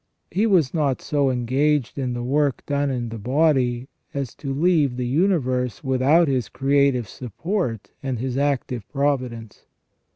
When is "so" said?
0.99-1.29